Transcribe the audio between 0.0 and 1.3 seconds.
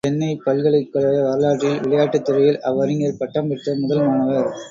சென்னை பல்கலைக்கழக